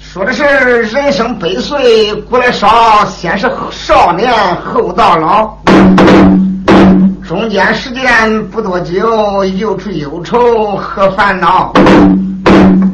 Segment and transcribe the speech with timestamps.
[0.00, 0.42] 说的是
[0.82, 5.56] 人生百岁古来少，先是少年后到老，
[7.26, 11.72] 中间时间不多久，又出忧愁和烦恼。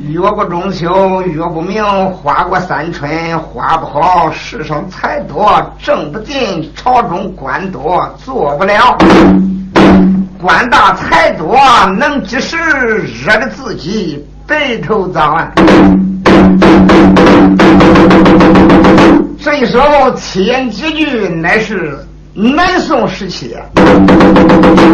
[0.09, 1.83] 月过中秋，月不明；
[2.13, 4.31] 花过三春，花不好。
[4.31, 5.51] 世上财多
[5.83, 8.97] 挣不尽，朝中官多做不了。
[10.45, 11.57] 官大财多
[11.99, 12.59] 能及时，
[13.25, 15.51] 惹得自己白头早啊！
[19.43, 19.81] 这一首
[20.15, 21.99] 七言绝句乃是
[22.35, 23.57] 南宋时期，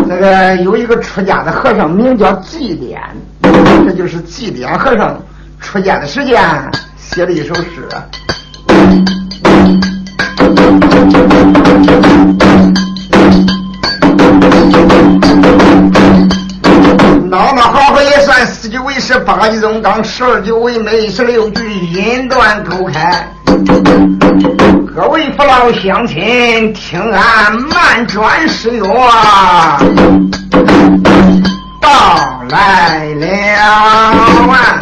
[0.07, 3.01] 那个有一个出家的和尚名叫祭典。
[3.85, 5.21] 这就是祭奠和尚
[5.59, 6.41] 出家的时间
[6.97, 7.89] 写的一首诗。
[17.31, 23.25] 闹闹好好也算四九为十，八级中当，十二九为美，十六句音断口开。
[24.93, 28.85] 各位父老乡亲，听俺慢转诗哟。
[31.81, 33.27] 到来了
[33.63, 34.81] 啊！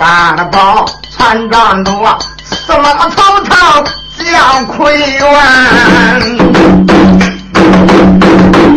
[0.00, 3.84] 大了宝，船长多，司马头堂
[4.16, 5.28] 将奎元，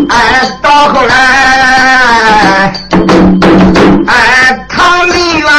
[0.09, 2.73] 哎，到后来，
[4.06, 5.50] 哎，唐梨园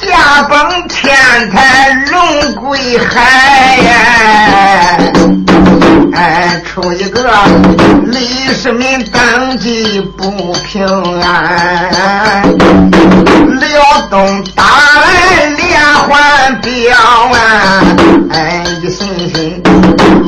[0.00, 1.12] 驾崩天
[1.50, 1.90] 台。
[2.12, 3.92] 龙归海呀，
[6.12, 7.30] 哎，出一个
[8.04, 8.18] 李
[8.52, 10.84] 世民登基不平
[11.20, 12.42] 安，
[13.58, 17.82] 辽东打来连环镖啊，
[18.32, 19.62] 哎，一心心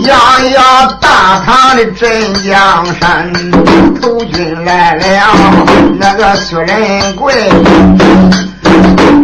[0.05, 0.15] 要
[0.51, 2.09] 要大唐的镇
[2.45, 3.33] 江山，
[4.01, 5.35] 投军来了
[5.99, 7.35] 那个薛仁贵，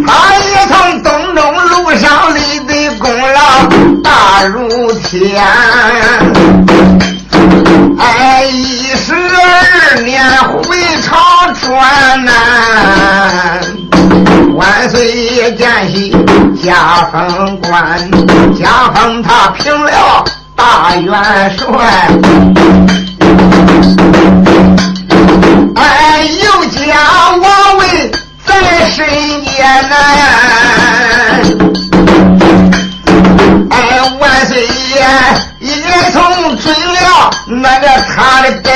[0.07, 2.79] 他也从东中路上立的。
[2.99, 3.41] 功劳
[4.03, 5.41] 大如天，
[16.69, 16.75] 加
[17.11, 17.99] 封官，
[18.61, 20.23] 加封他平辽
[20.55, 21.11] 大元
[21.57, 21.67] 帅，
[25.77, 26.77] 哎，又加
[27.41, 28.11] 王位
[28.45, 28.53] 在
[28.91, 29.07] 身
[29.45, 29.97] 边呐。
[34.21, 34.67] 万岁爷
[35.61, 35.73] 也
[36.13, 36.21] 从
[36.59, 38.71] 追了那个他的本，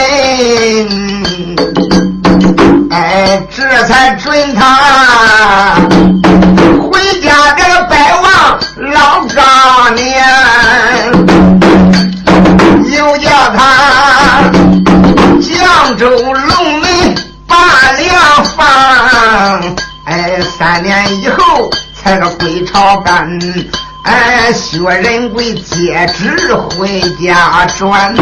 [2.90, 5.76] 哎，这才准他
[6.92, 8.60] 回家这个拜望
[8.92, 10.22] 老丈年，
[12.94, 14.50] 又叫他
[15.40, 17.14] 江州龙门
[17.46, 17.56] 把
[17.96, 18.66] 粮放，
[20.04, 23.26] 哎，三年以后才个归朝干。
[24.04, 28.12] 哎，薛仁贵接旨回家转，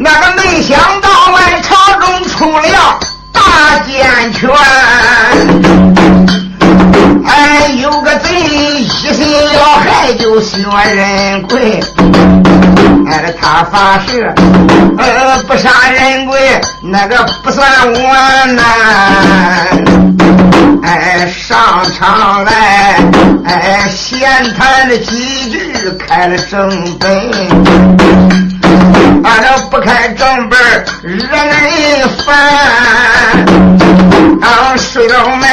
[0.00, 2.98] 那个没想到外朝中出了
[3.66, 4.48] 大奸权，
[7.26, 11.82] 哎，有个贼一心要害就薛仁贵，
[13.10, 14.32] 哎，他发誓，
[14.98, 18.64] 呃，不杀仁贵，那个不算我难。
[20.84, 23.00] 哎，上场来，
[23.46, 24.20] 哎，闲
[24.54, 26.70] 谈了几句，开了正
[27.00, 28.45] 本。
[29.26, 30.58] 俺这不开正本，
[31.02, 32.26] 惹人烦。
[34.40, 35.46] 啊睡了没？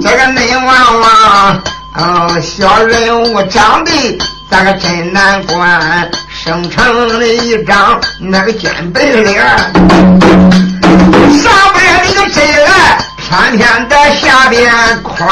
[0.00, 1.62] 这个内王王，
[1.96, 4.18] 哦，小人物长得
[4.50, 9.42] 咋个真难管，生成的一张那个尖白脸，
[11.42, 14.70] 上边那个真爱，偏偏在下边
[15.02, 15.28] 宽，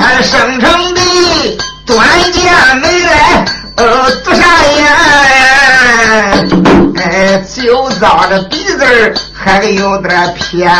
[0.00, 2.44] 俺生成的端见
[2.78, 3.44] 美来，
[3.76, 4.42] 呃，独下
[4.74, 4.86] 眼，
[6.96, 10.70] 哎，就照着鼻子还有点偏，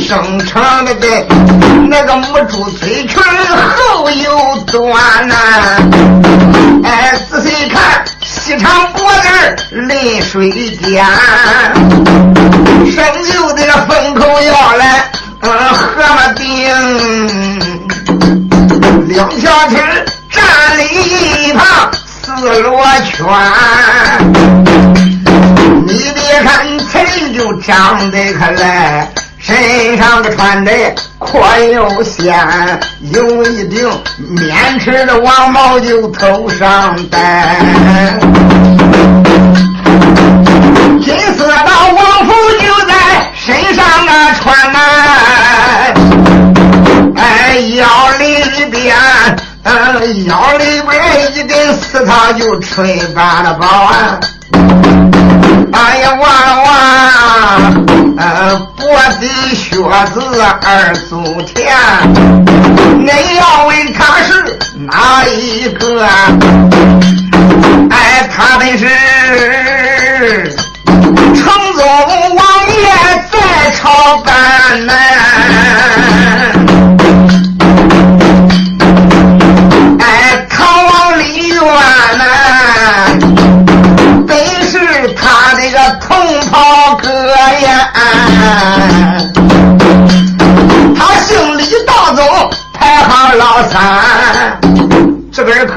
[0.00, 1.06] 生长的的
[1.88, 3.22] 那个母猪嘴唇
[3.76, 5.34] 后又短呐，
[6.82, 9.28] 哎，仔细看细长脖子
[9.70, 10.50] 临水
[10.82, 11.06] 点，
[12.84, 15.08] 生就的风口要来，
[15.40, 16.44] 嗯，河马顶，
[19.06, 19.78] 两条腿
[20.36, 20.82] 站立
[21.48, 22.30] 一旁四
[22.62, 23.16] 罗圈。
[25.86, 27.04] 你别看才
[27.34, 30.70] 就长得可来，身上的穿的
[31.18, 32.36] 阔又线，
[33.12, 33.88] 有一顶
[34.18, 37.60] 面齿的王帽就头上戴，
[41.02, 41.54] 金色的
[41.94, 42.94] 王服就在
[43.34, 45.94] 身上啊穿来，
[47.16, 47.86] 哎腰，
[50.26, 54.20] 腰里边一根丝他就吹把了包啊。
[55.72, 56.26] 哎呀，哇
[56.62, 56.70] 哇！
[58.16, 58.86] 呃，脖
[59.20, 59.76] 底靴
[60.14, 60.20] 子
[60.62, 61.76] 二足天，
[62.98, 66.06] 你要问他是哪一个？
[67.90, 68.86] 哎，他本是
[71.34, 71.82] 成宗
[72.36, 72.86] 王爷
[73.30, 73.36] 在
[73.76, 74.94] 朝办呢。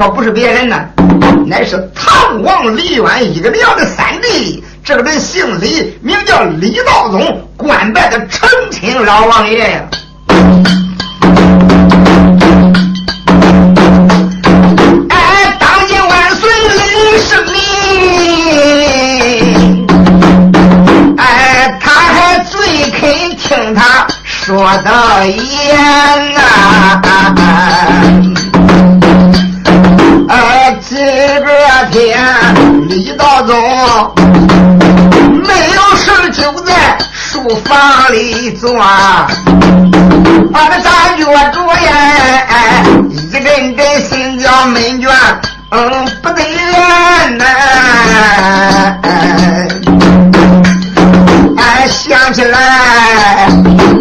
[0.00, 0.82] 可不是别人呐，
[1.46, 4.64] 乃是唐王李渊一个娘的三弟。
[4.82, 9.82] 这个人姓李，名叫李道宗，官拜的成亲老王爷呀。
[23.36, 27.36] 听他说的言呐，
[38.10, 38.74] 里坐，
[40.52, 41.90] 把那大脚着呀，
[43.08, 45.08] 一阵阵心焦闷倦，
[45.70, 47.44] 嗯，不得了呐，
[51.56, 53.48] 哎，想起来。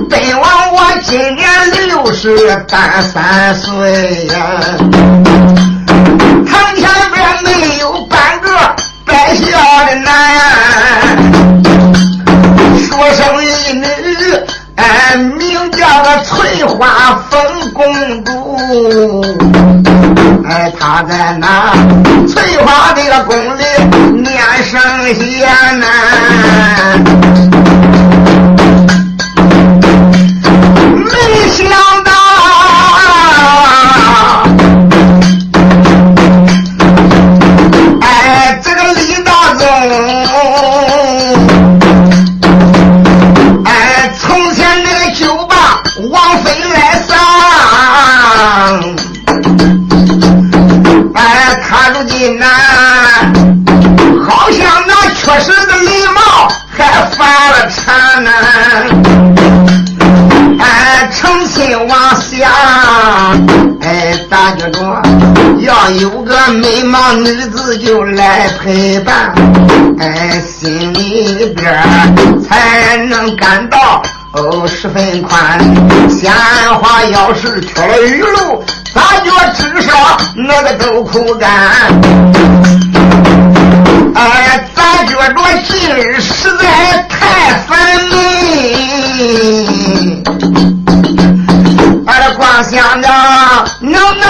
[0.10, 1.48] 本王我今年
[1.88, 4.36] 六十单三岁呀，
[16.80, 16.88] 挖
[17.30, 17.40] 风
[17.74, 19.22] 公主，
[20.48, 21.74] 哎，他在那
[22.26, 23.49] 翠花这个宫
[66.50, 69.34] 美貌女子就来陪伴，
[70.00, 71.82] 哎，心里边
[72.44, 74.02] 才能感到
[74.34, 75.60] 哦十分宽。
[76.10, 76.32] 闲
[76.82, 78.64] 话要是缺了雨露，
[78.94, 81.50] 大觉至少那个都苦干。
[84.16, 85.36] 哎，咱觉着
[85.68, 87.78] 今日实在太烦
[88.10, 88.20] 闷。
[92.38, 93.10] 光想着
[93.82, 94.29] 能能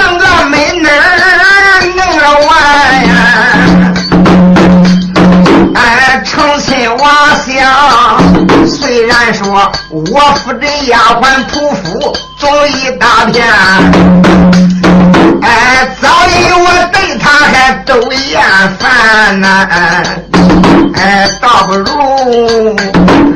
[9.51, 13.44] 我府的丫鬟仆妇总一大片，
[15.41, 18.41] 哎，早已我对他还都厌
[18.77, 19.68] 烦呐，
[20.94, 22.75] 哎，倒不如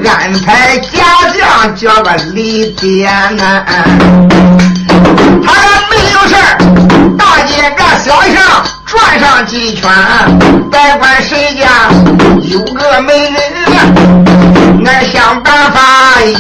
[0.08, 1.03] 安排家
[1.36, 3.65] 将叫个李典呐。
[5.46, 5.51] 他
[5.89, 6.36] 没有事
[7.17, 8.36] 大街这小巷
[8.86, 9.89] 转上几圈，
[10.70, 11.89] 别管谁家
[12.43, 13.41] 有个美人，
[14.85, 15.79] 俺想办法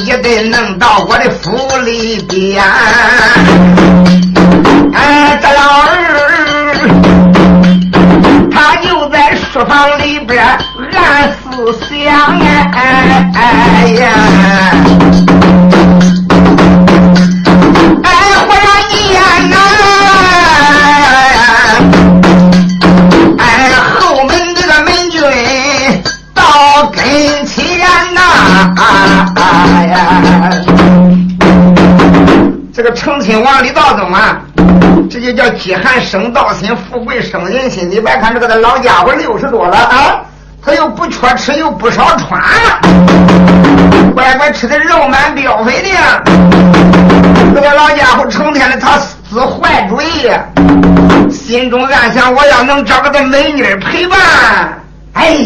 [0.05, 2.63] 也得弄到我的府里边。
[4.93, 5.91] 哎，这老二，
[8.51, 14.03] 他就在书房里边暗思想哎哎呀！
[32.93, 34.39] 成亲往里道走啊。
[35.09, 37.89] 这就叫饥寒生盗心，富贵生人心。
[37.89, 40.21] 你别看这个他老家伙六十多了啊，
[40.65, 42.41] 他又不缺吃，又不少穿，
[44.15, 45.89] 乖乖吃的肉满膘肥的。
[47.53, 50.31] 这个老家伙成天的他思坏主意，
[51.29, 54.17] 心中暗想：我要能找个这美女陪伴，
[55.13, 55.37] 哎，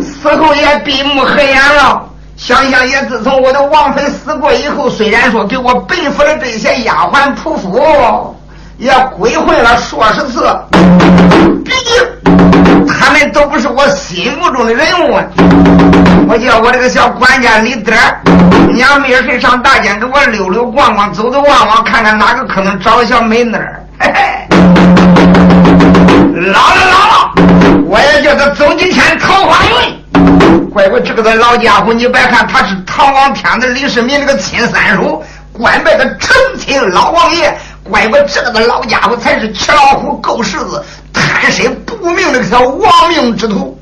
[0.00, 2.09] 死后也闭目合眼了。
[2.40, 8.34] 想想也，自从我的王妃死过以后，虽然说给我背负了这些丫鬟仆妇，
[8.78, 10.50] 也归混了数十次，
[11.62, 12.02] 毕竟
[12.88, 15.20] 他们都不是我心目中的人物。
[16.28, 17.92] 我叫我这个小管家李德，
[18.72, 23.84] 娘们儿上大街给我溜溜逛逛，走走望望，看看哪个可能找个小美女儿。
[23.98, 24.48] 嘿嘿，
[26.46, 27.32] 老了老了，
[27.84, 29.99] 我也叫他走几天桃花运。
[30.72, 35.22] 怪我这个的老家伙，你别看他是唐王天子李世民那个亲三叔，
[35.52, 37.56] 官拜的成亲老王爷。
[37.82, 43.76] 怪我这个的老家伙才是吃老虎够柿子，贪身不明的条亡命之徒。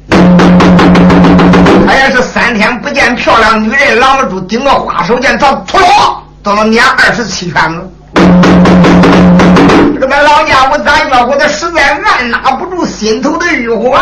[1.86, 8.87] 他也是三天不见漂亮女人，拦不住顶个花手剑，他突落都能撵二十七圈子。
[10.00, 13.98] 这个老家伙咋叫我的实在按捺不住心头的欲火。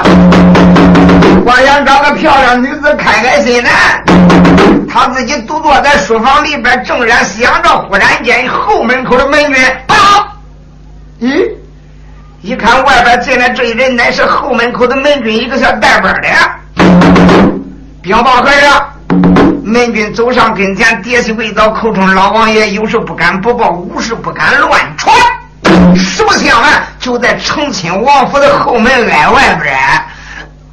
[1.45, 3.71] 我想找个漂亮女子开开心呢。
[4.89, 10.27] 他自己独坐在书房里边，正然想着，忽然间后门口的门军啊，
[11.21, 11.51] 咦，
[12.41, 16.29] 一看外边进来这一人，乃是后门口的门军，一个小带班的
[18.01, 18.89] 禀报和尚。
[19.63, 25.15] 门军走上跟前，跌起跪倒，口称老王爷，有事不敢不报，无事不敢乱传。
[25.99, 29.77] 实不相瞒，就在成亲王府的后门挨外边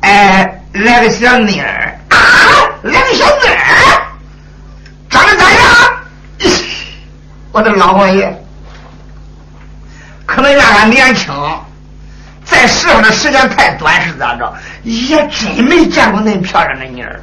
[0.02, 0.60] 哎。
[0.74, 2.18] 来个小妮儿啊！
[2.82, 4.02] 来个小妮儿，
[5.08, 5.62] 长得咋样？
[7.52, 8.44] 我的老王爷，
[10.26, 11.32] 可能让俺年轻，
[12.44, 14.52] 在世上的时间太短是咋着？
[14.82, 17.22] 也真没见过那漂亮的妮儿。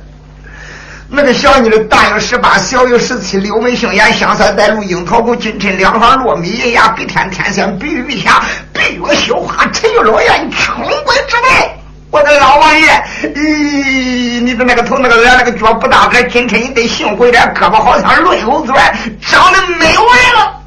[1.12, 8.40] 那个小妮儿大有十八，小有十七，柳眉杏眼，香腮带露，樱桃口，金衬两方，落米银牙，比天天仙，比玉碧霞，
[8.72, 11.68] 闭月羞花，沉鱼落雁，穷鬼之美。
[12.12, 12.86] 我的老王爷，
[13.34, 20.60] 咦，你的那个头那个脸那个脚不大个，今天你得幸亏点，胳膊好像轮藕钻，长得美完了。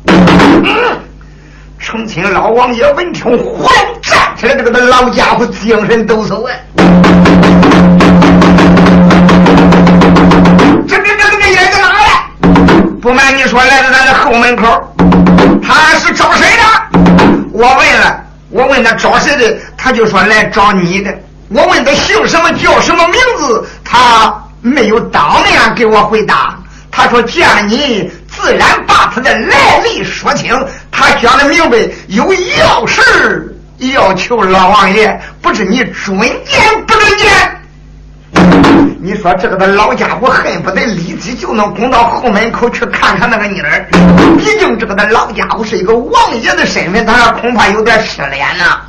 [0.65, 0.99] 嗯，
[1.79, 6.51] 成亲老王爷闻听，忽然站起来，这个老家伙精神抖擞啊！
[10.87, 12.27] 这这这这个爷在哪来？
[13.01, 14.95] 不瞒你说，来到咱的后门口，
[15.61, 16.99] 他是找谁的？
[17.51, 21.13] 我问了，我问他找谁的，他就说来找你的。
[21.49, 26.55] 我问他姓什么叫什么名字，他没有当面给我回答。
[26.91, 30.53] 他说见了你，自然把他的来历说清。
[30.91, 37.29] 他讲的明白，有要事要求老王爷，不知你准见不准见？
[39.01, 43.85] 你说这个的老家伙恨不得立即就能攻到后门口去看看那个妮儿。
[44.37, 48.79] 毕竟这个的老家伙是一个王爷的身份，他恐怕有点失脸呐，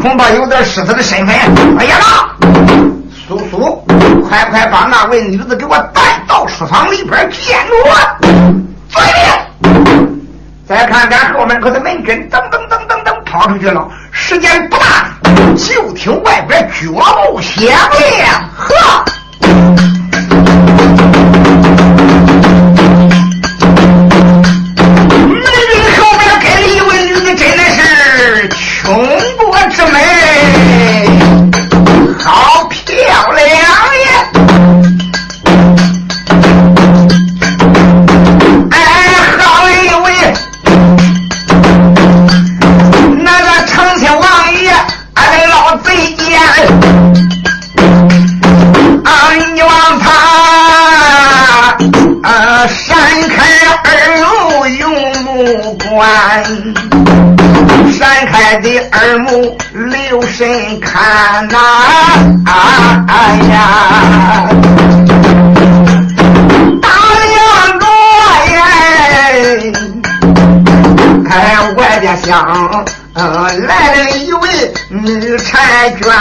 [0.00, 1.34] 恐怕有点失他的身份。
[1.78, 1.96] 哎呀，
[3.26, 3.84] 叔叔，
[4.28, 7.98] 快快把那位女子给我带到书房里边见我。
[8.88, 10.18] 遵命。
[10.68, 13.07] 再看看后门口的门军，噔噔噔噔噔
[13.38, 13.86] 跑出去了。
[14.10, 15.10] 时间不大，
[15.56, 16.90] 就听外边脚
[17.30, 19.04] 步响亮，呵。
[57.92, 61.58] 闪开的耳目，留神看那
[62.50, 62.52] 啊
[63.48, 63.58] 呀！
[66.82, 66.88] 打
[67.24, 67.36] 梁
[67.78, 67.86] 落
[68.54, 68.56] 呀！
[71.30, 71.32] 哎，
[71.76, 72.84] 外边响，
[73.14, 75.52] 来了一位女婵
[76.00, 76.12] 娟，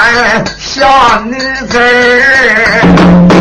[0.58, 3.37] 小女子儿。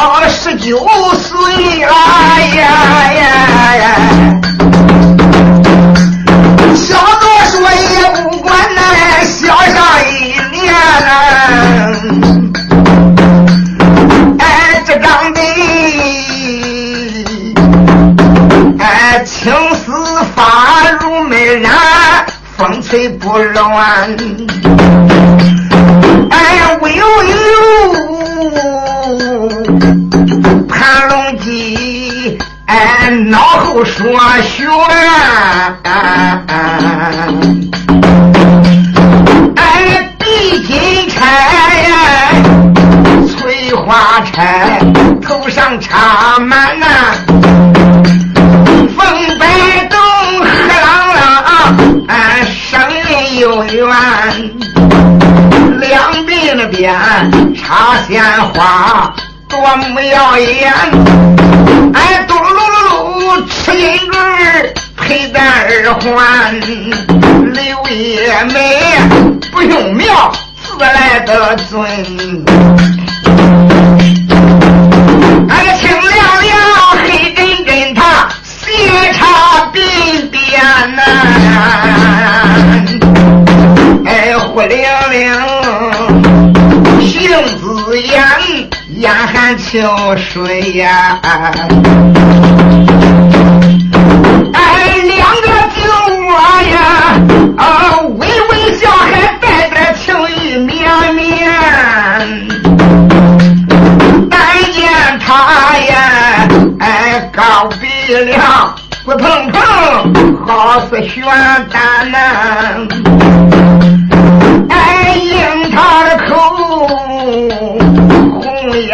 [0.00, 0.78] 多十九
[1.14, 1.92] 岁了
[2.56, 2.62] 呀
[3.12, 3.84] 呀呀！
[6.74, 8.78] 小多说也不管那
[9.24, 9.76] 小上
[10.08, 10.10] 一
[10.56, 10.72] 年
[11.04, 11.12] 呐，
[14.38, 14.42] 哎，
[14.86, 15.38] 这长得
[18.78, 19.52] 哎青
[19.84, 19.92] 丝
[20.34, 21.68] 发如美髯，
[22.56, 24.16] 风吹不乱，
[33.80, 34.68] 脑后说玄，
[39.56, 41.18] 哎，地金钗，
[43.26, 44.80] 翠花钗，
[45.22, 46.86] 头上插满那
[48.94, 48.98] 凤
[49.38, 49.46] 白
[49.88, 49.98] 洞，
[50.42, 50.48] 黑
[50.82, 51.24] 朗朗，
[52.08, 53.80] 哎，声音悠远，
[55.80, 56.94] 两鬓那边
[57.56, 58.22] 插鲜
[58.52, 59.10] 花。
[59.48, 60.72] 多么耀眼！
[61.92, 62.69] 哎，嘟噜噜噜，
[63.48, 66.60] 吃银儿配戴耳环，
[67.52, 68.98] 柳叶眉，
[69.50, 70.32] 不用描，
[70.62, 71.80] 自来的尊。
[75.48, 76.50] 那个清亮亮，
[77.04, 79.76] 黑根根，他斜插鬓
[80.30, 80.40] 边
[80.94, 81.00] 呐，
[84.06, 84.78] 哎，火灵
[85.10, 85.32] 灵，
[89.00, 89.10] 眼。
[89.32, 89.78] 含秋
[90.16, 91.18] 水呀，
[94.52, 94.60] 哎，
[95.04, 95.80] 两个酒
[96.26, 96.28] 窝
[96.70, 96.78] 呀，
[97.56, 97.64] 啊，
[98.18, 100.68] 微微笑，还带点情意绵
[101.14, 101.48] 绵。
[104.30, 104.38] 但
[104.72, 104.78] 见
[105.18, 106.48] 他呀，
[106.80, 109.58] 哎，高鼻梁，骨碰碰，
[110.46, 111.24] 好似玄
[111.72, 112.18] 丹呐，
[114.68, 115.80] 哎，樱桃。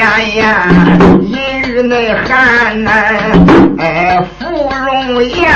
[0.06, 0.46] 红艳艳，
[1.20, 1.36] 银
[1.68, 2.90] 玉内寒呐，
[3.78, 5.50] 哎，芙蓉颜，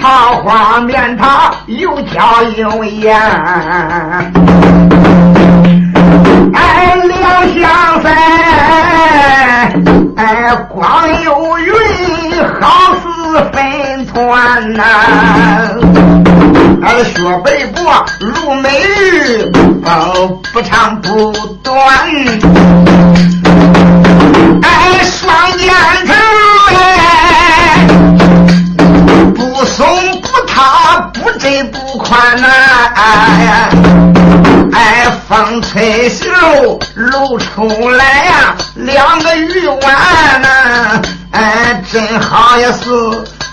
[0.00, 3.20] 桃花面，她又娇又艳，
[6.54, 7.20] 哎，两
[7.54, 8.08] 相赛，
[10.16, 11.74] 哎，光有云，
[12.60, 13.02] 好似
[13.52, 14.82] 粉团呐，
[16.82, 19.50] 哎，雪白脖，如美玉，
[19.84, 21.32] 哦，不长不
[21.64, 21.82] 短。
[31.42, 32.48] 塌，不窄不宽呐！
[32.94, 33.68] 哎，
[34.72, 36.24] 哎，风吹袖
[36.94, 39.80] 露出来呀，两个玉腕
[40.40, 41.02] 呐！
[41.32, 42.90] 哎，真好也是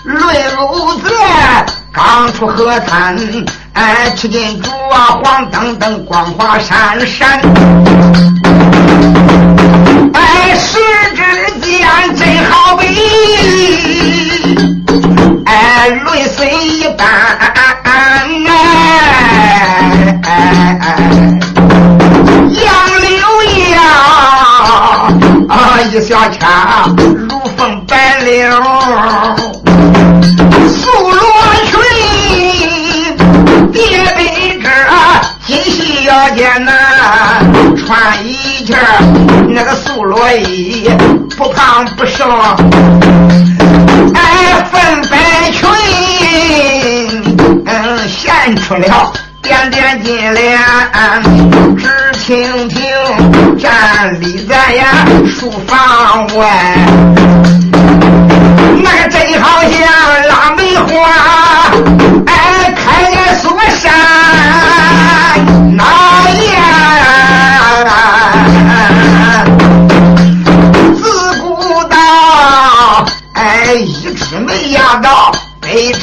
[0.04, 3.16] 泪如在，刚出河滩，
[3.72, 7.40] 哎，吃进珠啊，黄澄澄，光华闪闪。
[10.14, 10.78] 哎，十
[11.16, 11.22] 指
[11.60, 11.80] 尖
[12.16, 12.86] 真好比，
[15.46, 17.06] 哎，泪水一般，
[17.82, 18.26] 哎，
[22.50, 22.64] 杨
[23.00, 23.10] 柳
[23.70, 23.78] 呀，
[25.48, 28.50] 啊，一小掐如风白柳，
[30.68, 31.20] 素罗
[31.66, 31.72] 裙，
[33.72, 33.80] 叠
[34.16, 34.20] 被
[34.60, 34.68] 褶，
[35.46, 36.70] 金细腰间呐，
[37.76, 37.88] 穿
[38.24, 38.78] 一件
[39.48, 40.90] 那个素罗衣，
[41.36, 42.24] 不胖不瘦，
[44.14, 45.68] 哎，粉白裙，
[47.66, 50.58] 嗯，现出了点点金莲，
[51.76, 51.88] 直
[52.24, 52.78] 挺挺
[53.58, 56.76] 站立在呀书房外，
[58.82, 60.88] 那个真好像腊梅花，
[62.26, 63.90] 哎，开在锁山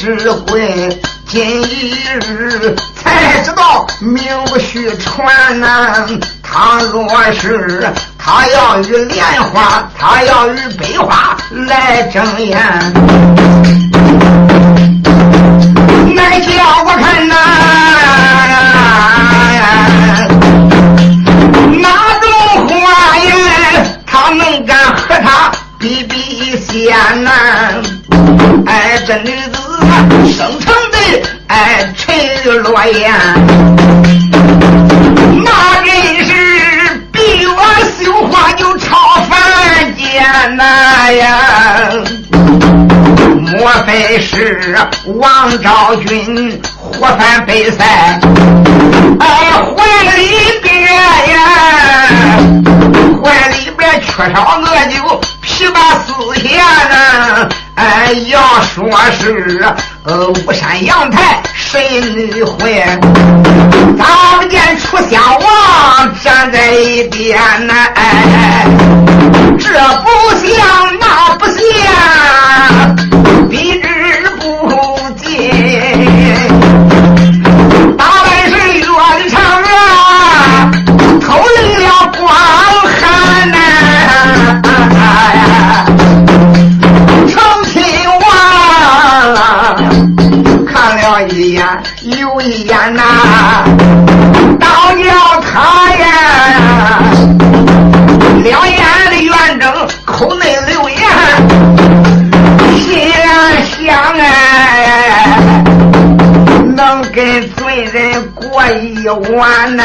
[0.07, 1.91] 北之贵，今一
[2.25, 6.07] 日才知道名不虚传呐。
[6.41, 11.35] 倘若是他要与莲花，他要与百花
[11.67, 12.57] 来争艳，
[16.15, 16.53] 那个叫
[16.85, 17.35] 我看呐，
[21.81, 21.89] 哪
[22.21, 22.29] 种
[22.69, 23.27] 花言
[24.05, 25.51] 他能敢和他？
[25.79, 27.29] 比比仙呐，
[28.65, 29.56] 哎，这女子
[30.31, 30.97] 生成的
[31.47, 33.13] 哎，沉鱼落言，
[35.43, 36.31] 那人是
[37.11, 37.47] 闭月
[38.03, 38.97] 羞花就超
[39.29, 40.63] 凡间呐
[41.13, 41.25] 呀！
[43.57, 47.83] 莫非是王昭君活犯北塞？
[49.19, 49.27] 哎，
[49.75, 49.83] 怀
[50.17, 50.19] 里
[50.61, 51.39] 边呀，
[53.23, 57.49] 怀里边缺少恶酒，琵琶丝弦呐。
[57.77, 59.63] 哎，要说是
[60.03, 61.79] 呃巫山阳台神
[62.15, 62.83] 女会，
[63.95, 64.05] 咋
[64.39, 67.37] 不见楚襄王站在一边
[67.67, 67.73] 呢？
[67.93, 68.65] 哎，
[69.59, 69.69] 这
[70.01, 70.09] 不
[70.43, 70.57] 像
[70.99, 73.06] 那不像，
[109.09, 109.83] 我呢，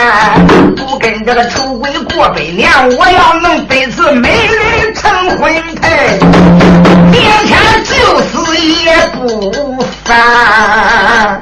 [0.77, 6.19] 不跟这个丑鬼过百年，我要能得次美女成婚配，
[7.11, 11.41] 明天就死也不烦。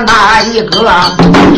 [0.00, 0.90] 哪一个，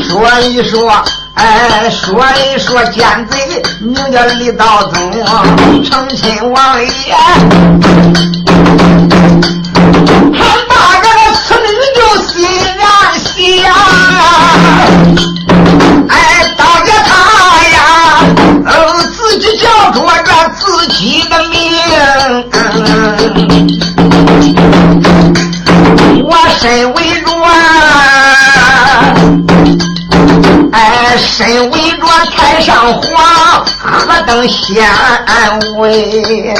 [0.08, 0.92] 说一说。
[1.34, 7.14] 哎，说一说奸贼，名叫李道宗，成亲王爷，
[31.48, 32.06] 身为着
[32.36, 34.86] 太上皇，何等显
[35.78, 36.54] 威！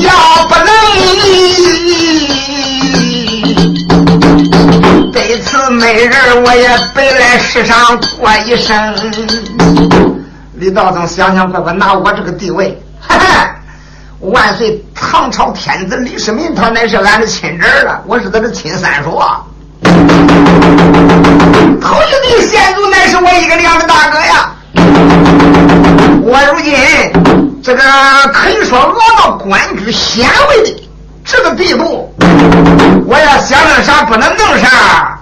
[0.00, 0.12] 要
[0.46, 0.64] 不能
[5.12, 8.94] 这次美人，我也白来世上过一生。
[10.54, 13.56] 李道宗想想办法拿我这个地位， 哈哈！
[14.20, 19.20] 万岁，唐朝天子李世民，他乃是俺的亲侄儿了，我是他的亲三叔。
[21.80, 24.52] 头一个先祖乃是我一个娘的大哥呀！
[26.22, 26.74] 我如今
[27.62, 27.82] 这个
[28.32, 30.88] 可以说落到官居显位的
[31.24, 32.14] 这个地步，
[33.06, 35.18] 我要想弄啥不能弄啥，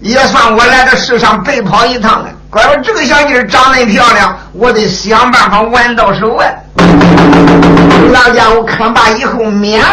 [0.00, 2.28] 也算我来到世上白跑一趟了。
[2.50, 6.46] 怪我这个小妮长得漂亮，我得想办法玩到手啊！
[8.12, 9.84] 老家伙看罢以后，面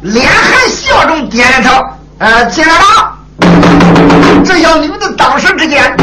[0.00, 1.84] 脸含笑容，点头，
[2.18, 3.14] 呃，进来吧。
[4.44, 5.96] 这小女子当时之间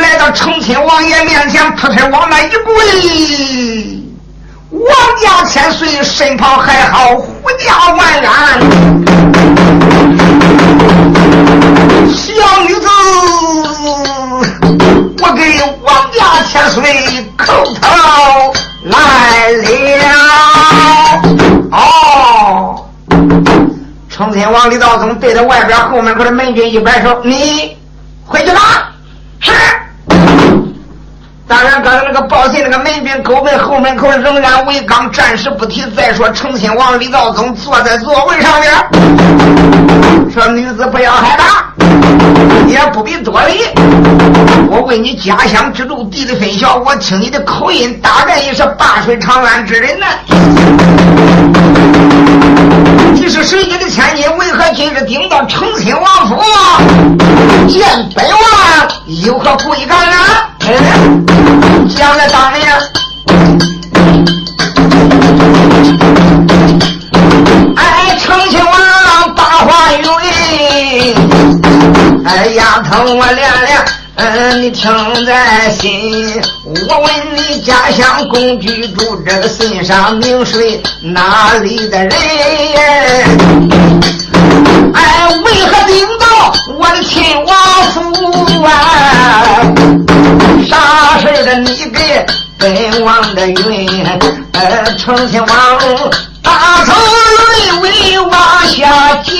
[0.00, 4.00] 来到成亲王爷面前，扑腾往那一跪。
[4.70, 4.84] 王
[5.20, 8.60] 家千岁，身旁还好，胡家万安。
[12.14, 12.86] 小女子，
[15.20, 16.82] 我给王家千岁
[17.36, 18.52] 叩头
[18.84, 19.87] 来了。
[24.18, 27.76] 成天王李道宗对着外边后门口的门军一摆手：“你
[28.26, 28.92] 回去吧。”
[29.38, 29.52] 是。
[31.98, 35.84] 当然，刚才那个报信那个门兵沟门后门口仍然为岗，暂时不提。
[35.96, 38.72] 再说，成亲王李道宗坐在座位上面，
[40.32, 41.64] 说：“女子不要害怕，
[42.68, 43.64] 也不必多礼。
[44.70, 50.06] 我为你家乡之路地理分晓，我听你的口音，大概也是灞水长安之人呢。
[53.14, 54.24] 你是谁家的千金？
[54.36, 56.40] 为何今日顶到成亲王府，
[57.66, 58.40] 见本王
[59.24, 60.16] 有何贵干呢？”
[61.88, 62.70] 讲了当年，
[67.74, 70.04] 哎，成亲王大花云，
[72.26, 73.82] 哎，丫头我亮亮，
[74.16, 74.92] 嗯，你听
[75.24, 76.42] 在心。
[76.66, 82.12] 我问你，家乡共居住这个心上名水哪里的人？
[84.92, 87.56] 哎，为何顶到我的亲王
[87.94, 88.02] 府
[88.64, 88.68] 啊？
[90.68, 92.26] 啥事的你给
[92.58, 94.06] 本王的云，
[94.52, 95.48] 呃，成亲王
[96.42, 96.92] 大头
[97.52, 98.30] 泪为往
[98.66, 99.32] 下降，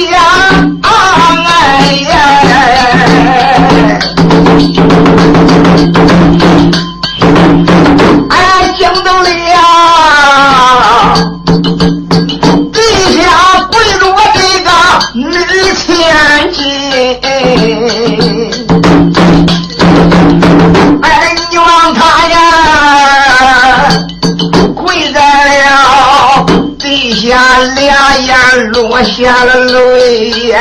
[29.19, 30.61] 下了泪呀，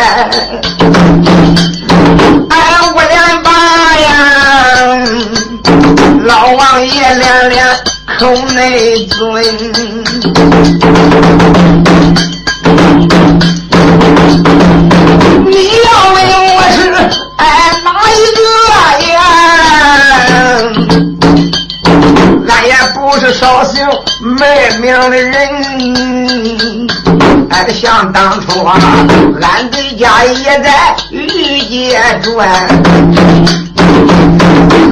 [2.50, 2.58] 哎，
[2.96, 3.52] 我连把
[4.00, 4.10] 呀，
[6.24, 7.63] 老王爷连连
[8.17, 9.46] 口内尊，
[27.97, 28.77] 想当初啊，
[29.41, 32.47] 俺的家也在御街转。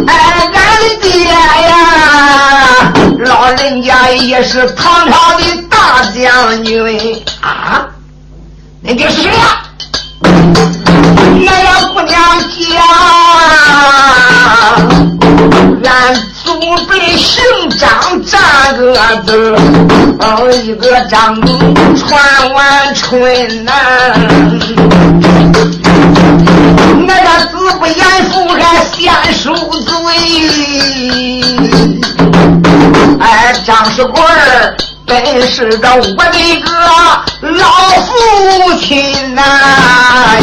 [0.07, 7.85] 哎，俺的爹呀，老人家也是唐朝的大将军啊。
[8.81, 9.61] 那个谁呀？
[10.23, 12.81] 俺老姑娘家，
[15.83, 16.15] 俺。
[16.45, 16.51] 祖
[16.87, 17.43] 辈姓
[17.79, 17.89] 张，
[18.85, 18.93] 个
[19.25, 19.55] 字
[20.19, 21.35] 哦，一个张
[21.95, 23.71] 传万春呐。
[27.07, 29.93] 那个子不言父还先受罪。
[33.19, 34.21] 哎，张世贵
[35.05, 36.11] 本是个我的
[36.61, 36.71] 个
[37.41, 37.67] 老
[38.01, 39.41] 父亲呐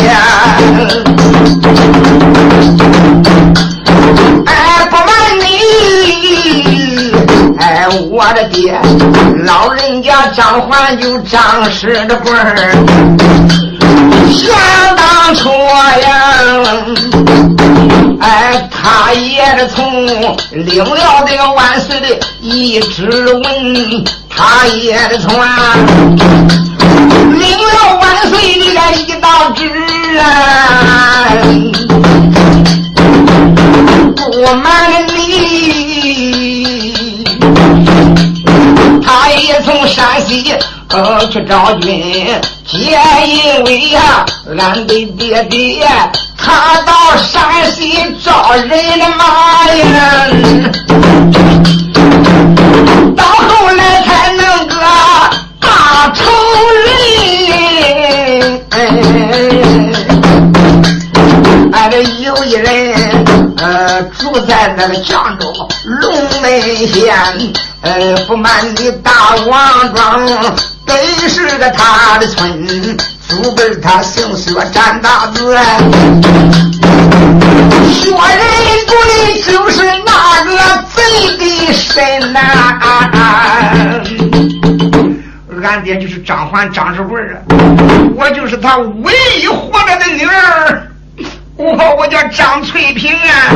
[0.04, 0.12] 呀。
[8.10, 8.80] 我的爹，
[9.44, 12.72] 老人家张环就张氏的棍儿，
[14.30, 14.54] 想
[14.96, 16.10] 当初呀，
[18.20, 20.06] 哎，他也是从
[20.52, 22.08] 领了这个万岁的
[22.40, 23.42] 一纸文，
[24.28, 25.32] 他也是从，
[27.38, 28.64] 领了万岁的
[29.06, 29.60] 一道旨
[30.18, 30.22] 啊。
[34.14, 34.22] 不
[34.54, 34.64] 瞒
[35.08, 36.41] 你，
[39.36, 40.54] 也从山西
[40.88, 44.24] 呃去找军，皆因为呀，
[44.58, 45.86] 俺的爹爹
[46.36, 48.68] 他到山西找人
[48.98, 49.24] 的嘛
[49.74, 50.26] 呀，
[53.16, 54.74] 到后来才能个
[55.60, 56.20] 大仇
[56.84, 56.90] 人。
[61.72, 63.22] 俺这有一人。
[63.64, 65.52] 呃，住在那个江州
[65.84, 67.14] 龙门县，
[67.82, 70.24] 呃，不瞒你，大王庄
[70.86, 70.96] 本
[71.28, 72.96] 是个他的村，
[73.28, 75.56] 祖辈他姓薛，占大字。
[77.92, 78.16] 薛仁
[78.86, 78.94] 贵
[79.42, 80.56] 就是那个
[80.94, 81.02] 贼
[81.38, 82.38] 的神呐！
[85.64, 87.38] 俺爹就是张环张世贵啊，
[88.16, 90.88] 我就是他唯一活着的女儿。
[91.56, 93.54] 我我叫张翠萍啊，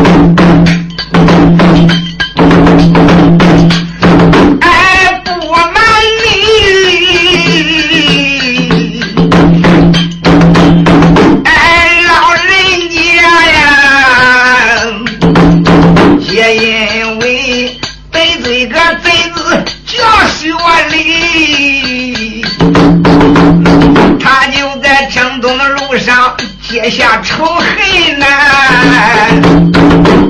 [27.26, 28.24] 仇恨呐！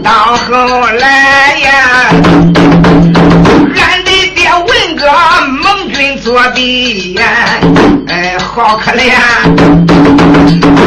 [0.02, 1.68] 到后来呀，
[3.76, 5.06] 俺的爹文哥
[5.62, 7.22] 蒙君作弊呀，
[8.08, 9.12] 哎，好可怜，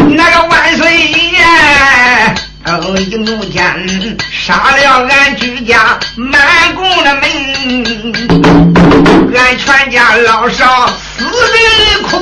[0.10, 1.46] 那个万岁爷，
[2.66, 3.62] 哦，一怒间
[4.32, 6.42] 杀了俺居家满
[6.76, 7.24] 宫的门，
[9.36, 11.28] 俺全家老少死的
[12.10, 12.18] 苦，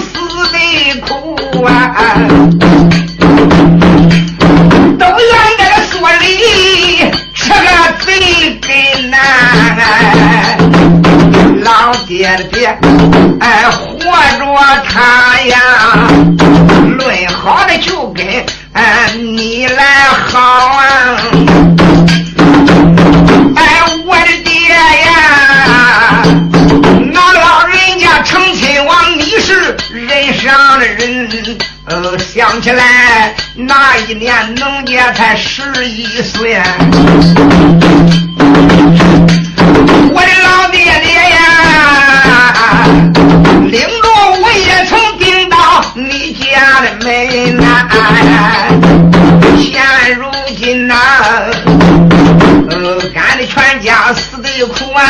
[0.00, 0.12] 死
[0.52, 0.58] 的
[1.00, 1.72] 苦啊！
[11.62, 12.66] 老爹爹，
[13.40, 13.98] 哎，活
[14.38, 14.44] 着
[14.88, 15.58] 他呀，
[16.98, 18.24] 论好的就跟
[18.72, 20.82] 哎你来好啊！
[23.56, 26.22] 哎，我的爹呀，
[27.12, 31.28] 那老人家成亲王，你是人上的人。
[31.86, 36.58] 呃，想起来那一年农家才十一岁，
[40.14, 41.42] 我的老爹爹呀，
[43.64, 44.06] 领着
[44.40, 45.56] 我也曾顶到
[45.96, 47.62] 你家的门呐。
[49.58, 49.82] 现
[50.16, 50.94] 如今呐，
[52.70, 52.74] 呃，
[53.16, 55.02] 俺的全家死的苦啊，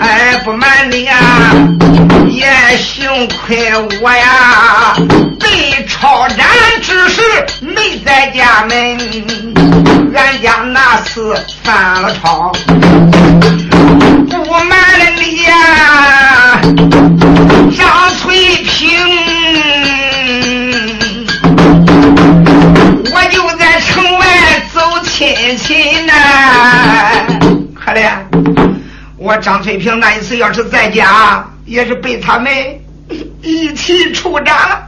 [0.00, 1.14] 哎，不瞒你呀，
[2.30, 4.94] 也幸亏我呀。
[5.38, 6.46] 被抄斩
[6.80, 7.20] 之时
[7.60, 8.98] 没在家门，
[10.14, 12.52] 俺家那次犯了抄，
[14.32, 16.60] 不瞒了你呀，
[17.76, 18.98] 张翠萍，
[23.12, 24.26] 我就在城外
[24.72, 26.12] 走亲戚呢。
[27.74, 28.10] 可怜，
[29.18, 32.50] 我张翠萍那一次要是在家，也是被他们
[33.42, 34.82] 一起处斩了。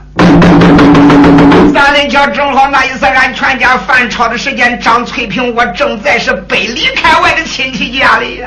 [1.73, 8.43] 三林桥，正好那一次俺全家饭炒的时间，张翠萍我正在是北里开外的亲戚家里。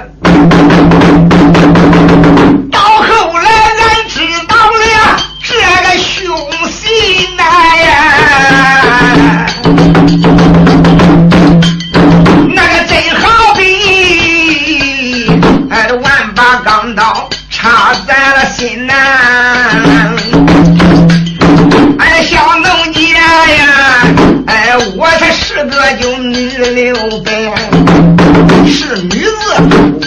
[2.72, 6.38] 到后来俺知道了这个凶
[6.70, 8.77] 信呐呀，
[26.78, 27.32] 刘备，
[28.68, 29.34] 是女子，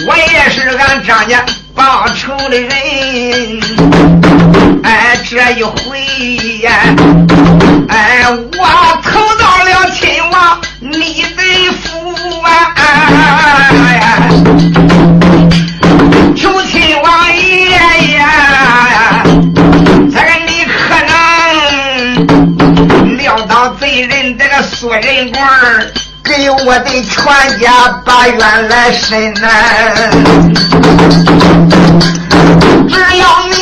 [0.07, 2.71] 我也是俺张家报仇的人。
[4.81, 5.99] 哎，这一回
[6.61, 6.71] 呀，
[7.89, 11.43] 哎，我投到了亲王你的
[11.83, 11.89] 府
[12.41, 12.49] 啊！
[16.37, 17.75] 求亲王爷
[18.15, 19.25] 呀，
[20.09, 21.11] 这个你可能
[23.17, 24.37] 料到贼人。
[24.37, 25.41] 这个索人官
[26.23, 29.47] 给我的全家把冤来伸呐！
[32.87, 33.53] 只要你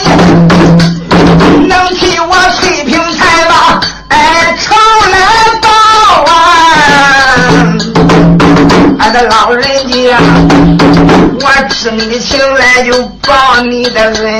[1.68, 4.76] 能替我翠屏财宝，哎，仇
[5.12, 5.18] 来
[5.62, 5.68] 报
[6.32, 6.34] 啊！
[9.00, 10.18] 俺的老人家，
[11.42, 12.92] 我知你的情来就
[13.26, 14.39] 报你的恩。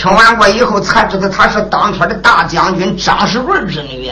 [0.00, 4.10] 听完过以后才知道她是当天的大将军张世贵之女。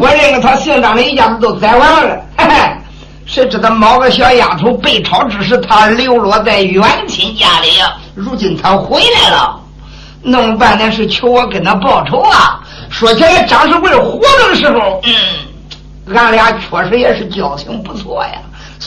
[0.00, 2.16] 我认为他姓张的一家子都栽完了。
[2.36, 2.72] 嘿嘿。
[3.24, 7.92] 谁知道某个小丫头被抄之时，她流落在远亲家里呀。
[8.16, 9.60] 如今她回来了，
[10.22, 12.60] 弄半天是求我跟她报仇啊。
[12.90, 18.32] 说起来，张世贵活着的时候，嗯，俺俩确实也是交情不错呀。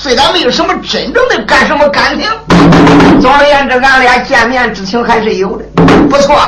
[0.02, 2.26] 虽然没有什么真正的干什么感情，
[3.22, 5.66] 总而言之，俺俩见面之情还是有的。
[6.10, 6.39] 不错，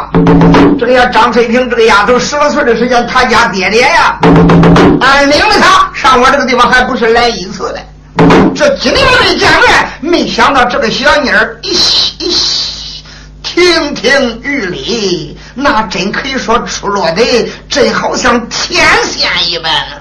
[0.79, 4.17] 这个叫张翠萍，这个丫头十来岁的时间，她家爹爹呀，
[5.01, 7.79] 俺领着她上我这个地方，还不是来一次的。
[8.55, 11.73] 这今年没见面，没想到这个小妮儿一
[12.19, 12.33] 一
[13.43, 17.21] 亭亭玉立，那真可以说出落的
[17.67, 20.00] 真好像天仙一般。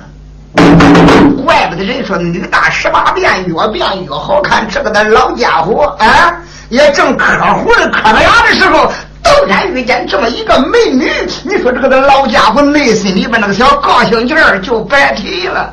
[1.44, 4.66] 怪不得人说女大十八变，越变越好看。
[4.68, 6.34] 这个的老家伙啊，
[6.68, 8.90] 也正磕胡的磕着牙的时候，
[9.22, 11.10] 突然遇见这么一个美女。
[11.44, 15.72] 你说这个的老家伙内心里边那个小高兴劲儿就白提了，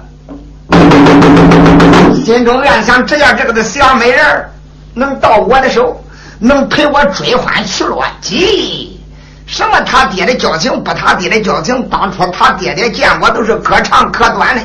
[2.26, 4.50] 心中暗想：只要这个的小美人
[4.94, 6.04] 能到我的手，
[6.40, 9.00] 能陪我追欢去乱集。
[9.46, 14.62] 什么他爹的交情不他爹的交情，当初他爹爹见我都是可长可短的。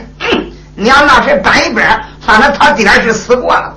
[0.83, 1.87] 娘那是搬一边，
[2.26, 3.72] 反正他爹是死过了。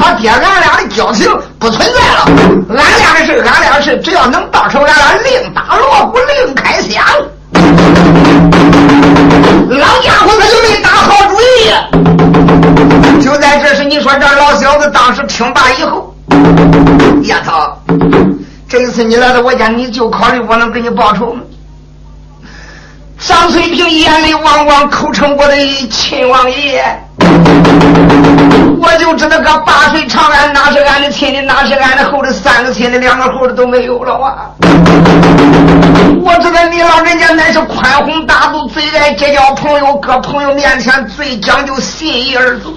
[0.00, 2.26] 他爹俺俩的交情不存在了，
[2.70, 7.04] 俺俩的事俺俩的事，只要能报仇，俺俩另打锣鼓另开箱。
[9.70, 11.70] 老家伙他就没打好主意。
[13.22, 16.12] 就在这时，你说这老小子当时听罢以后，
[17.22, 17.52] 丫头，
[18.68, 21.42] 这一次你来到我家，你就考虑我能给你报仇吗？
[23.26, 25.54] 张翠萍眼泪汪汪，口称我的
[25.90, 26.82] 亲王爷。
[28.80, 34.50] 我就知道个八岁长安，哪是俺的亲的，哪是俺的后的三个亲的，两个后的都没有了啊！
[36.22, 42.72] 我知道你老人家乃是宽宏大度，最爱结交朋友，搁朋友面前最讲究信义二字。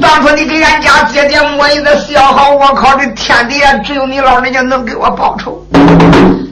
[0.00, 5.64] 当初你给俺家爹爹抹一个笑好，我靠，这天底下只有你老人家能给我报仇。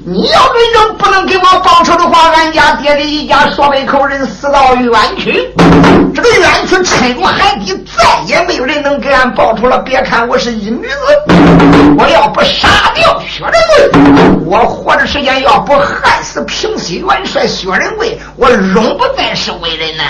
[0.09, 5.53] 你要真正不能给我报仇的话，俺家爹爹一家说背口人死到冤屈，
[6.15, 9.81] 这个冤屈沉入海底，再也没有人能给俺报仇了。
[9.81, 10.97] 别看我是一女子，
[11.99, 13.91] 我要不杀掉薛仁贵，
[14.47, 20.05] 我活着时间要不害死平西元帅薛仁贵，我永不再是为人呢。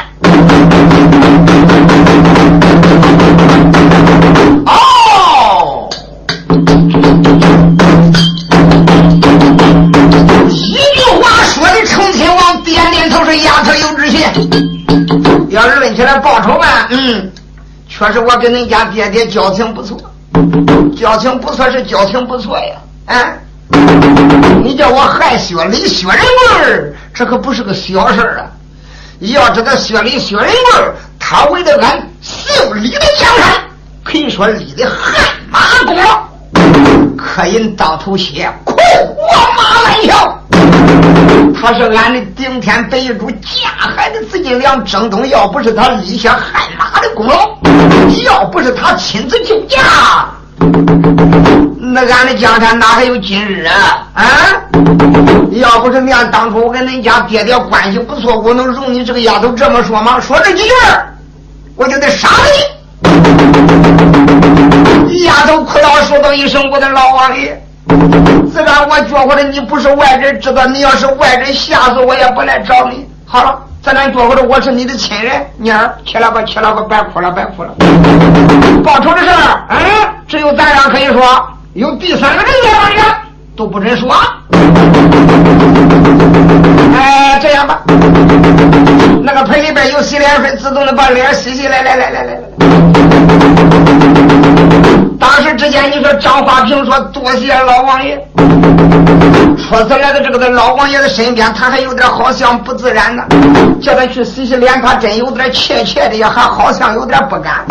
[14.17, 14.51] 气，
[15.51, 17.31] 要是论起来报仇吧，嗯，
[17.89, 19.99] 确实我跟恁家爹爹交情不错，
[20.97, 23.33] 交情不错是交情不错呀，啊，
[24.62, 28.47] 你叫我害薛礼薛仁贵这可不是个小事啊！
[29.21, 33.62] 要知道薛礼薛仁贵他为了俺姓李的江山，
[34.05, 36.29] 可以说立的汗马功劳。
[37.16, 40.39] 可饮到头血，苦我马来笑。
[41.59, 47.57] 他是俺的顶天白玉柱，架海的紫金梁，征东要不是他立下汗马的功劳，
[48.24, 49.79] 要不是他亲自救驾，
[51.81, 54.07] 那俺的江山哪还有今日啊？
[54.14, 54.24] 啊！
[55.53, 60.20] 要不是娘当初我跟恁家爹爹关系不错，我能容你这个丫头这么说吗？
[60.20, 60.70] 说这几句，
[61.74, 62.76] 我就得杀了你。
[65.24, 67.61] 丫头哭到：“说道一声，我的老王爷，
[68.53, 73.09] 自然我觉着你不是外人，知道你要是外人，吓死我也不来找你。
[73.26, 77.70] 好了，咱俩觉着我是你的亲人，妮儿，起来吧，起来吧，别哭了，别哭了。
[78.84, 79.78] 报仇的事儿，嗯，
[80.28, 81.22] 只有咱俩可以说，
[81.74, 83.05] 有第三个人在旁边
[83.57, 84.13] 都不准说。
[86.95, 87.81] 哎，这样吧，
[89.23, 92.41] 那个盆里边有洗脸水，自动的把脸洗洗来，来来来来来。
[95.19, 98.19] 当时之间，你说张华平说：“多谢老王爷。”
[99.57, 103.23] 初次来到这个的老王爷的身边，他还有点好像不自然呢。
[103.81, 107.64] 叫他去洗洗脸，他真有点怯怯的，还好像有点不敢。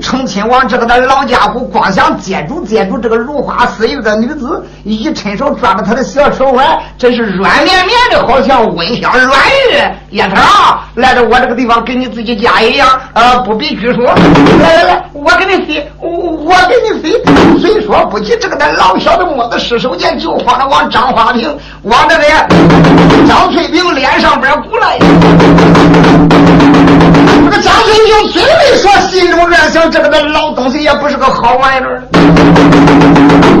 [0.00, 9.76] 成亲王这个的老家伙，光想接住接住这个如花似玉的女子，一伸手抓着她的小手腕，真是软绵绵的，好像温香软玉。
[10.10, 10.36] 叶头，
[10.94, 14.02] 来到我这个地方，跟你自己家一样，呃，不必拘束。
[14.02, 17.22] 来来来，我给你洗，我我给你洗。
[17.60, 22.22] 虽说不急，这个那老小子摸着失手间，就慌着往张花瓶，往这个
[23.26, 24.98] 张翠萍脸上边鼓来。
[27.44, 32.02] 这个张翠萍虽没说，心中暗想：这个那老东西也不是个好玩意儿。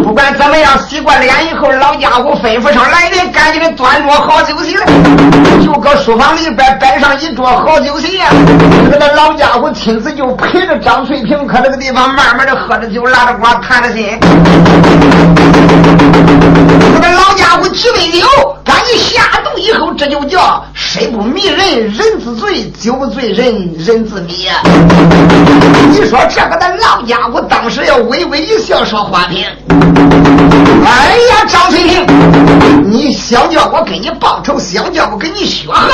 [0.02, 4.86] 不管怎么样，洗过脸以后，老家伙吩咐上来人，赶紧的端桌好酒席来，
[5.64, 8.26] 就搁书房里边摆上一桌好酒席呀。
[8.84, 14.18] 这个那老家伙亲自就陪着张翠萍，搁这个地方慢慢的喝着酒，就拉着瓜谈着心。
[16.94, 18.26] 这个老家伙几杯酒，
[18.64, 24.48] 赶紧下肚以后，这就叫身不迷人，人自醉；酒不醉人，人自迷。
[25.90, 29.44] 你说这个的老家伙当时要微微一笑，说花瓶。
[30.86, 35.90] 哎呀，张翠萍，你想叫我给你报仇，想叫我给你雪恨？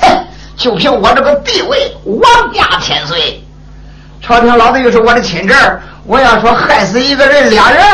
[0.00, 0.24] 哼，
[0.56, 3.44] 就凭我这个地位，王家千岁，
[4.22, 7.84] 朝廷老子又是我的亲侄儿，我要说害死一个人、俩人，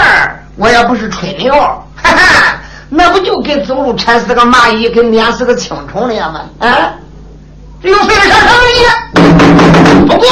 [0.54, 2.54] 我也不是吹牛，哈哈，
[2.88, 6.42] 那不就跟走路踩死个蚂蚁，跟碾死个青虫那样吗？
[6.60, 6.94] 啊，
[7.82, 10.06] 这有谁的啥成理？
[10.06, 10.28] 不过，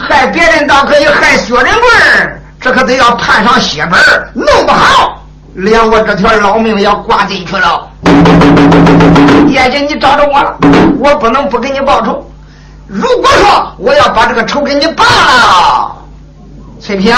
[0.00, 1.90] 害别人倒可以，害薛仁贵
[2.58, 4.00] 这可得要判上血本
[4.32, 5.22] 弄不好，
[5.56, 7.86] 连我这条老命要挂进去了。
[9.46, 10.56] 叶姐，你找着我了，
[11.00, 12.24] 我不能不给你报仇。
[12.86, 15.94] 如果说我要把这个仇给你报了，
[16.88, 17.14] 翠萍，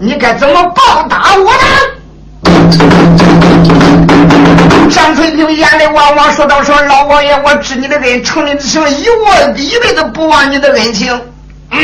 [0.00, 1.60] 你该怎么报答我呢？
[4.90, 11.16] 张翠萍眼泪汪汪说道：“说老王爷，我知你的恩，承你之情，以我一辈子不忘你的恩情。
[11.70, 11.78] 嗯，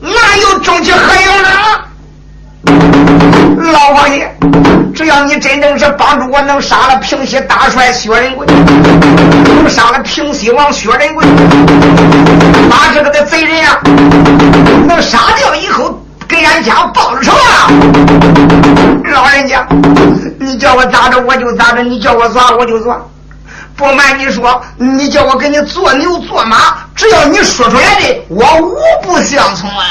[0.00, 1.48] 哪有终其何用呢？”
[3.72, 4.30] 老王爷，
[4.94, 11.24] 只要你真正是帮助我，能杀了平西大帅薛仁贵，能杀了平西王薛仁贵，
[12.70, 13.80] 把这个的贼人啊，
[14.86, 17.70] 能杀掉以后，给俺家报仇啊！
[19.12, 19.66] 老人家，
[20.38, 22.96] 你叫我咋着我就咋着，你叫我咋我就咋。
[23.76, 26.56] 不瞒你说，你叫我给你做牛做马，
[26.96, 29.84] 只要你说出来的，我无不相从啊！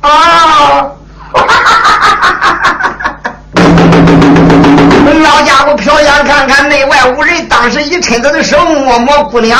[0.00, 0.86] 啊！
[5.22, 9.58] 老家伙瞟眼看看内外无人，当时一抻他的手摸摸姑娘，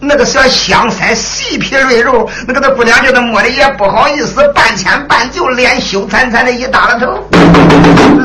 [0.00, 7.06] 那个小香腮细皮润肉，那个那姑娘叫他摸的也不好意思，半牵半就，脸羞惨惨的一耷拉头。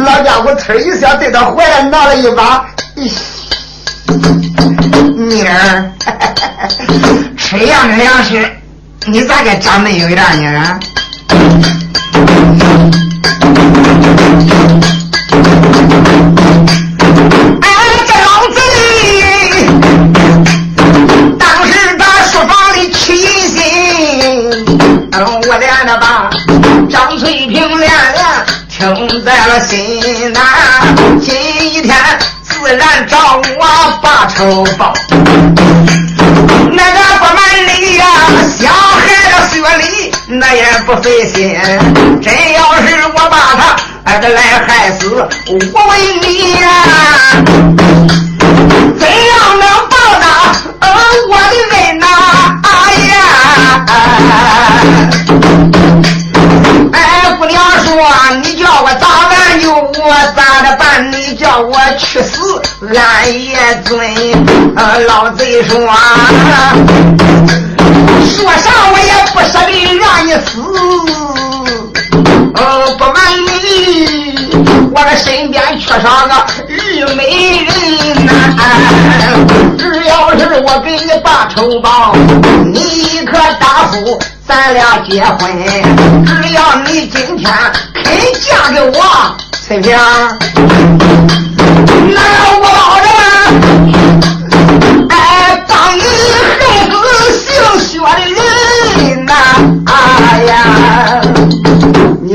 [0.05, 2.65] 老家伙呲一下对他怀里拿了一把，
[5.15, 5.91] 妮儿，
[7.37, 8.49] 吃样的粮食，
[9.05, 10.79] 你咋个长得有点呢？
[17.61, 17.67] 哎，
[18.07, 18.57] 这老贼，
[21.39, 23.03] 当时他书房里起
[23.47, 23.55] 心，
[25.47, 26.29] 我连着把
[26.89, 28.23] 张翠萍连连
[28.69, 30.39] 听在了心呐，
[31.21, 31.33] 今
[31.83, 31.95] 天
[32.43, 33.63] 自然找我
[34.01, 34.93] 把仇报。
[36.71, 38.05] 那个不瞒你呀，
[38.59, 39.83] 小孩的学历
[40.39, 41.55] 那也不费心，
[42.21, 43.75] 真要是我把他。
[44.05, 45.27] 俺得来害死我
[45.87, 46.67] 问你呀！
[48.99, 50.25] 怎样能报答
[50.79, 50.85] 呃
[51.29, 52.05] 我的恩呐？
[52.63, 52.69] 哎
[53.11, 53.15] 呀！
[56.93, 56.95] 哎，
[57.39, 57.89] 姑娘说
[58.43, 62.61] 你叫我咋办就我咋的办，你叫我去死
[62.93, 62.95] 俺
[63.43, 63.55] 也
[63.85, 63.97] 尊。
[65.07, 65.89] 老贼说，
[68.35, 70.61] 说啥我也不舍得让你死。
[72.55, 72.61] 呃，
[72.97, 73.15] 不瞒
[73.45, 74.35] 你，
[74.93, 76.33] 我的身边缺少个
[76.67, 78.31] 玉美人呐。
[79.77, 82.15] 只要是我给你把仇报，
[82.73, 85.41] 你可答复咱俩结婚。
[86.25, 87.51] 只要你今天
[87.93, 88.05] 肯
[88.41, 89.03] 嫁给我，
[89.65, 89.97] 翠萍，
[92.13, 92.21] 那
[92.59, 92.65] 我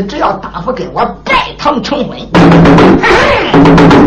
[0.03, 2.19] 只要答复跟我拜堂成婚，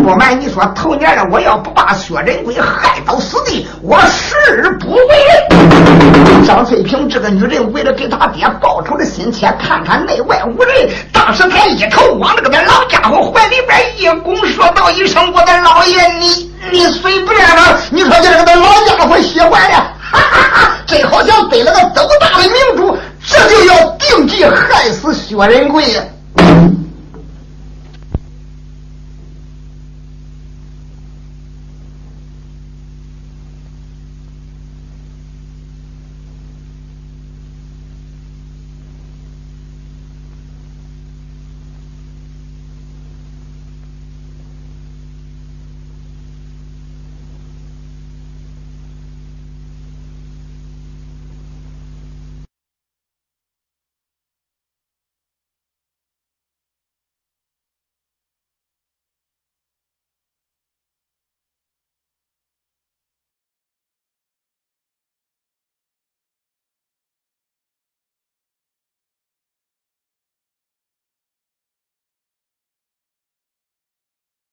[0.04, 4.36] 不瞒你说，头年了我要不把薛仁贵害到死地，我誓
[4.80, 6.46] 不为人。
[6.46, 22.98] 张翠萍这个女人为了给她爹报仇的心切，看看内外无人，当时她一头往那个那老家伙怀里边一拱，说道一声：“我的老爷，你你随便了。”你说这个那老家伙喜欢呀，哈哈哈，这好像得了个斗大的明珠。
[23.26, 26.04] 这就要定计害死薛仁贵呀！